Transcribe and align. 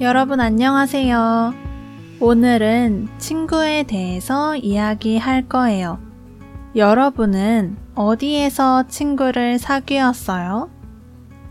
여러분 0.00 0.38
안녕하세요. 0.38 1.54
오늘은 2.20 3.08
친구에 3.18 3.82
대해서 3.82 4.54
이야기할 4.54 5.48
거예요. 5.48 5.98
여러분은 6.76 7.76
어디에서 7.96 8.86
친구를 8.86 9.58
사귀었어요? 9.58 10.70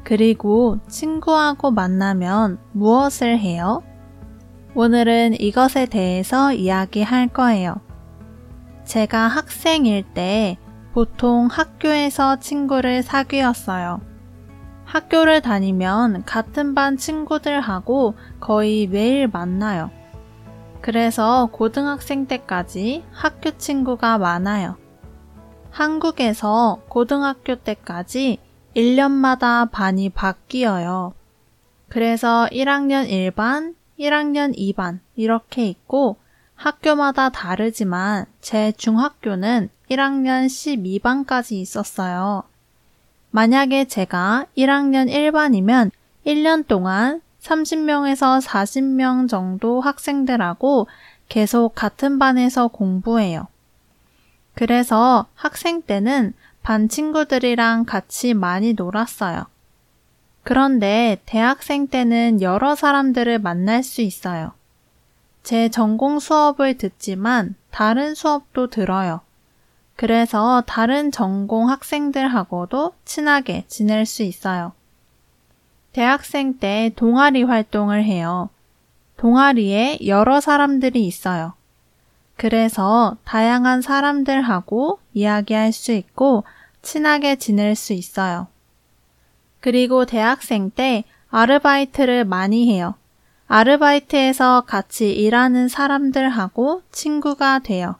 그리고 0.05 0.79
친구하고 0.87 1.71
만나면 1.71 2.57
무엇을 2.71 3.37
해요? 3.37 3.83
오늘은 4.75 5.41
이것에 5.41 5.85
대해서 5.85 6.53
이야기할 6.53 7.27
거예요. 7.27 7.75
제가 8.85 9.27
학생일 9.27 10.03
때 10.13 10.55
보통 10.93 11.49
학교에서 11.51 12.39
친구를 12.39 13.03
사귀었어요. 13.03 14.06
학교를 14.87 15.41
다니면 15.41 16.23
같은 16.25 16.73
반 16.73 16.95
친구들하고 16.97 18.15
거의 18.39 18.87
매일 18.87 19.27
만나요. 19.27 19.91
그래서 20.81 21.49
고등학생 21.51 22.25
때까지 22.25 23.03
학교 23.11 23.51
친구가 23.57 24.17
많아요. 24.17 24.77
한국에서 25.71 26.81
고등학교 26.87 27.55
때까지 27.57 28.39
1년마다 28.75 29.69
반이 29.69 30.09
바뀌어요. 30.09 31.13
그래서 31.89 32.47
1학년 32.51 33.09
1반, 33.09 33.75
1학년 33.99 34.57
2반 34.57 34.99
이렇게 35.15 35.67
있고 35.67 36.15
학교마다 36.55 37.29
다르지만 37.29 38.25
제 38.39 38.71
중학교는 38.71 39.69
1학년 39.91 40.45
12반까지 40.45 41.53
있었어요. 41.53 42.43
만약에 43.37 43.85
제가 43.85 44.47
1학년 44.57 45.11
1반이면 45.11 45.91
1년 46.25 46.65
동안 46.67 47.21
30명에서 47.39 48.41
40명 48.41 49.29
정도 49.29 49.79
학생들하고 49.79 50.87
계속 51.29 51.75
같은 51.75 52.17
반에서 52.17 52.67
공부해요. 52.67 53.45
그래서 54.55 55.27
학생 55.35 55.83
때는 55.83 56.33
반 56.63 56.89
친구들이랑 56.89 57.85
같이 57.85 58.33
많이 58.33 58.73
놀았어요. 58.73 59.45
그런데 60.41 61.21
대학생 61.27 61.85
때는 61.85 62.41
여러 62.41 62.73
사람들을 62.73 63.37
만날 63.37 63.83
수 63.83 64.01
있어요. 64.01 64.53
제 65.43 65.69
전공 65.69 66.17
수업을 66.17 66.79
듣지만 66.79 67.53
다른 67.69 68.15
수업도 68.15 68.71
들어요. 68.71 69.21
그래서 69.97 70.63
다른 70.67 71.11
전공 71.11 71.69
학생들하고도 71.69 72.93
친하게 73.03 73.65
지낼 73.67 74.05
수 74.05 74.21
있어요. 74.21 74.73
대학생 75.91 76.59
때 76.59 76.93
동아리 76.95 77.41
활동을 77.41 78.03
해요. 78.03 78.49
동아리에 79.17 79.97
여러 80.05 80.39
사람들이 80.39 81.03
있어요. 81.07 81.53
그래서 82.35 83.17
다양한 83.25 83.81
사람들하고 83.81 84.99
이야기할 85.15 85.71
수 85.71 85.91
있고 85.91 86.43
친하게 86.83 87.35
지낼 87.35 87.75
수 87.75 87.93
있어요. 87.93 88.45
그리고 89.59 90.05
대학생 90.05 90.69
때 90.69 91.05
아르바이트를 91.31 92.23
많이 92.23 92.71
해요. 92.71 92.93
아르바이트에서 93.47 94.61
같이 94.67 95.11
일하는 95.11 95.67
사람들하고 95.67 96.83
친구가 96.91 97.59
돼요. 97.59 97.95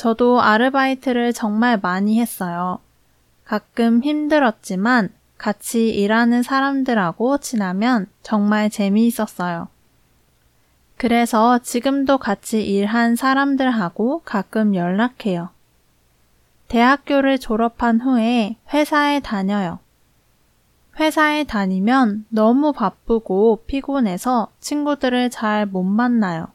저도 0.00 0.40
아르바이트를 0.40 1.34
정말 1.34 1.78
많이 1.78 2.22
했어요. 2.22 2.78
가끔 3.44 4.02
힘들었지만 4.02 5.10
같이 5.36 5.90
일하는 5.90 6.42
사람들하고 6.42 7.36
지나면 7.36 8.06
정말 8.22 8.70
재미있었어요. 8.70 9.68
그래서 10.96 11.58
지금도 11.58 12.16
같이 12.16 12.66
일한 12.66 13.14
사람들하고 13.14 14.22
가끔 14.24 14.74
연락해요. 14.74 15.50
대학교를 16.68 17.38
졸업한 17.38 18.00
후에 18.00 18.56
회사에 18.72 19.20
다녀요. 19.20 19.80
회사에 20.98 21.44
다니면 21.44 22.24
너무 22.30 22.72
바쁘고 22.72 23.64
피곤해서 23.66 24.48
친구들을 24.60 25.28
잘 25.28 25.66
못 25.66 25.82
만나요. 25.82 26.48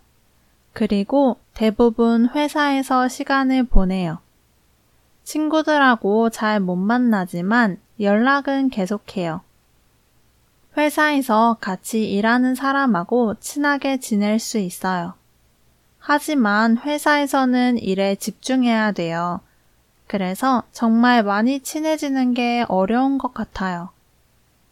그리고 0.75 1.38
대부분 1.53 2.28
회사에서 2.36 3.08
시간을 3.08 3.63
보내요. 3.63 4.18
친구들하고 5.24 6.30
잘 6.30 6.59
못 6.59 6.75
만나지만 6.75 7.80
연락은 8.02 8.69
계속해요. 8.72 9.40
회사에서 10.75 11.56
같이 11.62 12.12
일하는 12.12 12.56
사람하고 12.56 13.36
친하게 13.40 14.02
지낼 14.02 14.38
수 14.38 14.58
있어요. 14.58 15.13
하지만 15.97 16.78
회사에서는 16.78 17.78
일에 17.78 18.16
집중해야 18.16 18.92
돼요. 18.92 19.40
그래서 20.07 20.63
정말 20.74 21.24
많이 21.24 21.62
친해지는 21.62 22.34
게 22.34 22.66
어려운 22.68 23.18
것 23.18 23.34
같아요. 23.34 23.92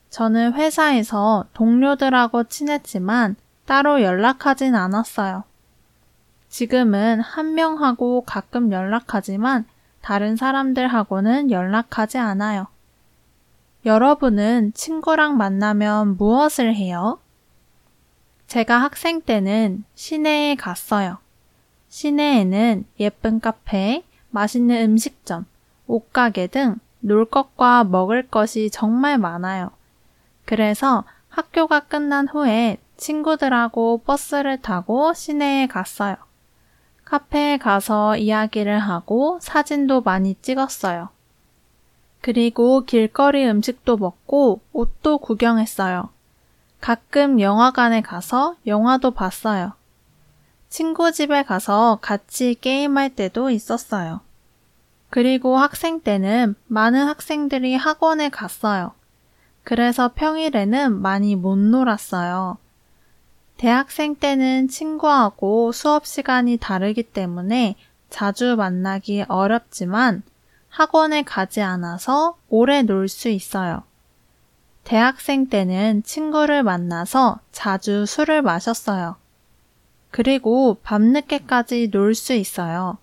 저는 0.09 0.55
회사에서 0.55 1.45
동료들하고 1.53 2.43
친했지만 2.43 3.37
따로 3.65 4.01
연락하진 4.01 4.75
않았어요. 4.75 5.45
지금은 6.53 7.19
한 7.19 7.55
명하고 7.55 8.21
가끔 8.21 8.71
연락하지만 8.71 9.65
다른 10.01 10.35
사람들하고는 10.35 11.49
연락하지 11.49 12.19
않아요. 12.19 12.67
여러분은 13.87 14.73
친구랑 14.75 15.35
만나면 15.35 16.17
무엇을 16.17 16.75
해요? 16.75 17.17
제가 18.45 18.77
학생 18.77 19.21
때는 19.21 19.83
시내에 19.95 20.53
갔어요. 20.53 21.17
시내에는 21.89 22.85
예쁜 22.99 23.39
카페, 23.39 24.03
맛있는 24.29 24.83
음식점, 24.83 25.47
옷가게 25.87 26.47
등 26.47 26.77
놀 27.03 27.25
것과 27.25 27.83
먹을 27.83 28.27
것이 28.29 28.69
정말 28.69 29.17
많아요. 29.17 29.71
그래서 30.45 31.03
학교가 31.29 31.81
끝난 31.81 32.27
후에 32.27 32.77
친구들하고 32.95 34.01
버스를 34.05 34.61
타고 34.61 35.13
시내에 35.13 35.67
갔어요. 35.67 36.15
카페에 37.13 37.57
가서 37.57 38.17
이야기를 38.17 38.79
하고 38.79 39.37
사진도 39.39 40.01
많이 40.01 40.33
찍었어요. 40.41 41.09
그리고 42.21 42.81
길거리 42.85 43.47
음식도 43.47 43.97
먹고 43.97 44.61
옷도 44.71 45.19
구경했어요. 45.19 46.09
가끔 46.81 47.39
영화관에 47.39 48.01
가서 48.01 48.55
영화도 48.65 49.11
봤어요. 49.11 49.73
친구 50.69 51.11
집에 51.11 51.43
가서 51.43 51.99
같이 52.01 52.55
게임할 52.59 53.11
때도 53.11 53.51
있었어요. 53.51 54.21
그리고 55.11 55.59
학생 55.59 56.01
때는 56.01 56.55
많은 56.65 57.07
학생들이 57.07 57.75
학원에 57.75 58.29
갔어요. 58.29 58.93
그래서 59.63 60.09
평일에는 60.15 60.99
많이 60.99 61.35
못 61.35 61.59
놀았어요. 61.59 62.57
대학생 63.63 64.15
때는 64.15 64.67
친구하고 64.67 65.71
수업 65.71 66.05
시간이 66.05 66.57
다르기 66.57 67.01
때문에 67.01 67.77
자주 68.09 68.57
만나기 68.57 69.23
어렵지만 69.29 70.23
학원에 70.67 71.21
가지 71.21 71.61
않아서 71.61 72.35
오래 72.49 72.81
놀 72.81 73.07
수 73.07 73.29
있어요. 73.29 73.83
대학생 74.83 75.47
때는 75.47 76.03
친구를 76.03 76.61
만나서 76.63 77.39
자주 77.53 78.05
술을 78.05 78.41
마셨어요. 78.41 79.15
그리고 80.11 80.75
밤늦게까지 80.83 81.87
놀 81.93 82.15
수 82.15 82.33
있어요. 82.33 82.97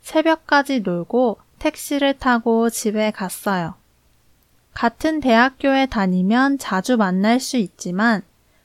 새벽까지 0.00 0.80
놀고 0.80 1.36
택시를 1.58 2.18
타고 2.18 2.70
집에 2.70 3.10
갔어요. 3.10 3.74
같은 4.72 5.20
대학교에 5.20 5.84
다니면 5.84 6.56
자주 6.56 6.96
만날 6.96 7.38
수 7.40 7.58
있지만 7.58 8.22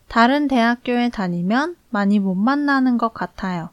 다른 0.07 0.47
대학교에 0.47 1.09
다니면 1.09 1.75
많이 1.89 2.19
못 2.19 2.35
만나는 2.35 2.97
것 2.97 3.13
같아요. 3.13 3.69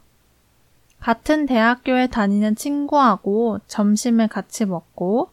같은 0.99 1.45
대학교에 1.45 2.07
다니는 2.07 2.55
친구하고 2.55 3.59
점심을 3.67 4.27
같이 4.27 4.65
먹고 4.65 5.29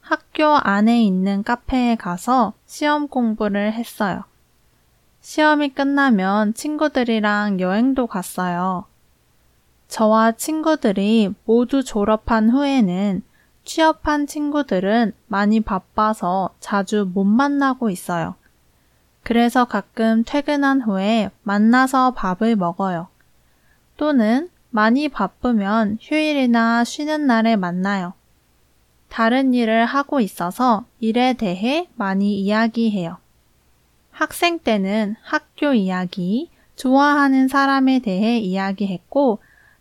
학교 0.00 0.44
안에 0.44 1.02
있는 1.02 1.42
카페에 1.42 1.96
가서 1.96 2.52
시험 2.64 3.08
공부를 3.08 3.72
했어요. 3.72 4.22
시험이 5.20 5.70
끝나면 5.70 6.54
친구들이랑 6.54 7.58
여행도 7.58 8.06
갔어요. 8.06 8.84
저와 9.88 10.32
친구들이 10.32 11.34
모두 11.44 11.82
졸업한 11.82 12.50
후에는 12.50 13.22
취업한 13.64 14.28
친구들은 14.28 15.12
많이 15.26 15.60
바빠서 15.60 16.50
자주 16.60 17.10
못 17.12 17.24
만나고 17.24 17.90
있어요. 17.90 18.36
그래서 19.26 19.64
가끔 19.64 20.22
퇴근한 20.24 20.82
후에 20.82 21.30
만나서 21.42 22.12
밥을 22.12 22.54
먹어요. 22.54 23.08
또는 23.96 24.48
많이 24.70 25.08
바쁘면 25.08 25.98
휴일이나 26.00 26.84
쉬는 26.84 27.26
날에 27.26 27.56
만나요. 27.56 28.12
다른 29.08 29.52
일을 29.52 29.84
하고 29.84 30.20
있어서 30.20 30.84
일에 31.00 31.32
대해 31.32 31.88
많이 31.96 32.38
이야기해요. 32.38 33.16
학생 34.12 34.60
때는 34.60 35.16
학교 35.22 35.74
이야기, 35.74 36.48
좋아하는 36.76 37.48
사람에 37.48 37.98
대해 37.98 38.38
이야기했고, 38.38 39.40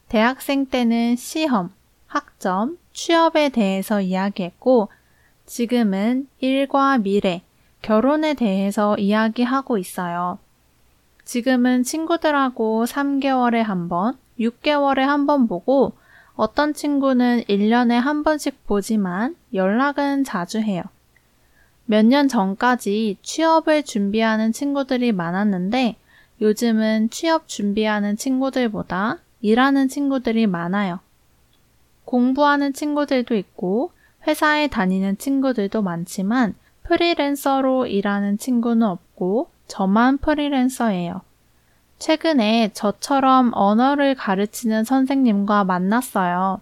대학생 0.10 0.66
때는 0.66 1.18
시험, 1.18 1.72
학점, 2.08 2.80
취업에 2.94 3.50
대해서 3.50 4.02
이야기했고, 4.02 4.90
지금은 5.46 6.30
일과 6.40 6.98
미래, 6.98 7.44
결혼에 7.86 8.34
대해서 8.34 8.98
이야기하고 8.98 9.78
있어요. 9.78 10.40
지금은 11.24 11.84
친구들하고 11.84 12.86
3개월에 12.86 13.62
한 13.62 13.90
번, 13.90 14.18
6개월에 14.40 15.02
한 15.02 15.28
번 15.28 15.48
보고 15.48 15.94
어떤 16.36 16.74
친구는 16.74 17.44
1년에 17.48 17.92
한 17.92 18.24
번씩 18.24 18.66
보지만 18.66 19.36
연락은 19.54 20.24
자주 20.24 20.58
해요. 20.62 20.82
몇 21.86 22.04
년 22.04 22.28
전까지 22.28 23.18
취업을 23.22 23.84
준비하는 23.84 24.52
친구들이 24.52 25.12
많았는데 25.12 25.96
요즘은 26.42 27.12
취업 27.12 27.48
준비하는 27.48 28.18
친구들보다 28.18 29.20
일하는 29.42 29.90
친구들이 29.90 30.48
많아요. 30.48 31.02
공부하는 32.06 32.74
친구들도 32.74 33.36
있고 33.36 33.92
회사에 34.26 34.70
다니는 34.70 35.20
친구들도 35.20 35.84
많지만 35.84 36.56
프리랜서로 36.88 37.88
일하는 37.88 38.38
친구는 38.38 38.88
없고 38.88 39.50
저만 39.68 40.20
프리랜서예요. 40.20 41.22
최근에 41.98 42.72
저처럼 42.74 43.52
언어를 43.54 44.16
가르치는 44.16 44.84
선생님과 44.84 45.64
만났어요. 45.64 46.62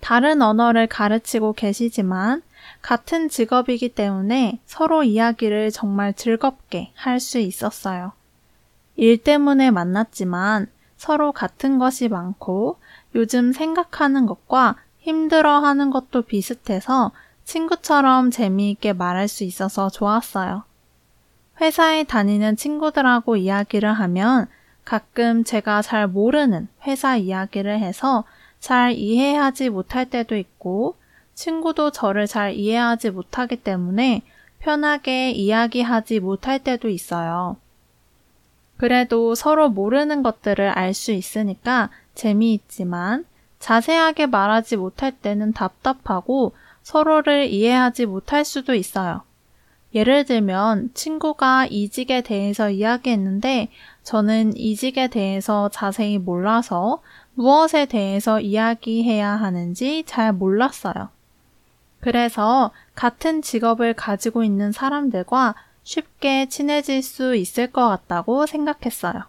다른 0.00 0.40
언어를 0.40 0.86
가르치고 0.86 1.52
계시지만 1.52 2.42
같은 2.80 3.28
직업이기 3.28 3.90
때문에 3.90 4.60
서로 4.64 5.02
이야기를 5.02 5.70
정말 5.72 6.14
즐겁게 6.14 6.92
할 6.94 7.20
수 7.20 7.38
있었어요. 7.38 8.12
일 8.96 9.18
때문에 9.18 9.70
만났지만 9.70 10.68
서로 10.96 11.32
같은 11.32 11.78
것이 11.78 12.08
많고 12.08 12.78
요즘 13.14 13.52
생각하는 13.52 14.26
것과 14.26 14.76
힘들어 14.98 15.60
하는 15.60 15.90
것도 15.90 16.22
비슷해서 16.22 17.10
친구처럼 17.50 18.30
재미있게 18.30 18.92
말할 18.92 19.26
수 19.26 19.42
있어서 19.42 19.90
좋았어요. 19.90 20.62
회사에 21.60 22.04
다니는 22.04 22.54
친구들하고 22.54 23.34
이야기를 23.36 23.92
하면 23.92 24.46
가끔 24.84 25.42
제가 25.42 25.82
잘 25.82 26.06
모르는 26.06 26.68
회사 26.86 27.16
이야기를 27.16 27.80
해서 27.80 28.22
잘 28.60 28.92
이해하지 28.92 29.70
못할 29.70 30.08
때도 30.08 30.36
있고 30.36 30.94
친구도 31.34 31.90
저를 31.90 32.28
잘 32.28 32.54
이해하지 32.54 33.10
못하기 33.10 33.56
때문에 33.64 34.22
편하게 34.60 35.32
이야기하지 35.32 36.20
못할 36.20 36.60
때도 36.60 36.88
있어요. 36.88 37.56
그래도 38.76 39.34
서로 39.34 39.68
모르는 39.68 40.22
것들을 40.22 40.68
알 40.68 40.94
수 40.94 41.10
있으니까 41.10 41.90
재미있지만 42.14 43.24
자세하게 43.58 44.26
말하지 44.26 44.76
못할 44.76 45.10
때는 45.10 45.52
답답하고 45.52 46.52
서로를 46.82 47.46
이해하지 47.46 48.06
못할 48.06 48.44
수도 48.44 48.74
있어요. 48.74 49.22
예를 49.94 50.24
들면 50.24 50.90
친구가 50.94 51.66
이직에 51.66 52.20
대해서 52.20 52.70
이야기했는데 52.70 53.70
저는 54.02 54.56
이직에 54.56 55.08
대해서 55.08 55.68
자세히 55.68 56.18
몰라서 56.18 57.02
무엇에 57.34 57.86
대해서 57.86 58.40
이야기해야 58.40 59.28
하는지 59.28 60.04
잘 60.06 60.32
몰랐어요. 60.32 61.08
그래서 62.00 62.70
같은 62.94 63.42
직업을 63.42 63.94
가지고 63.94 64.44
있는 64.44 64.72
사람들과 64.72 65.54
쉽게 65.82 66.48
친해질 66.48 67.02
수 67.02 67.34
있을 67.34 67.72
것 67.72 67.88
같다고 67.88 68.46
생각했어요. 68.46 69.24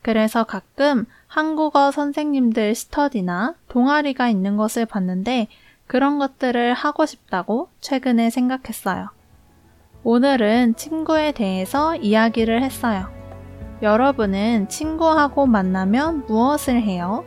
그래서 0.00 0.44
가끔 0.44 1.06
한국어 1.26 1.90
선생님들 1.90 2.74
스터디나 2.74 3.54
동아리가 3.68 4.28
있는 4.28 4.56
것을 4.56 4.86
봤는데 4.86 5.48
그런 5.92 6.18
것들을 6.18 6.72
하고 6.72 7.04
싶다고 7.04 7.68
최근에 7.82 8.30
생각했어요. 8.30 9.10
오늘은 10.04 10.74
친구에 10.74 11.32
대해서 11.32 11.96
이야기를 11.96 12.62
했어요. 12.62 13.10
여러분은 13.82 14.70
친구하고 14.70 15.44
만나면 15.44 16.24
무엇을 16.26 16.80
해요? 16.80 17.26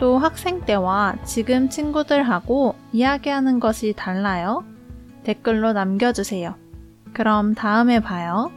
또 0.00 0.18
학생 0.18 0.62
때와 0.62 1.14
지금 1.24 1.68
친구들하고 1.68 2.74
이야기하는 2.92 3.60
것이 3.60 3.94
달라요? 3.96 4.64
댓글로 5.22 5.72
남겨주세요. 5.72 6.56
그럼 7.12 7.54
다음에 7.54 8.00
봐요. 8.00 8.50